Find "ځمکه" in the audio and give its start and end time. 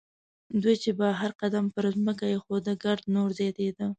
1.97-2.25